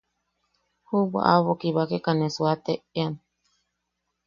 [0.87, 3.13] Jubwa aʼabo kibakeka ne suateʼean.